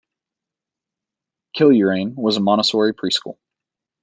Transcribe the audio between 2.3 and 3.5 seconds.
a Montessori pre-school.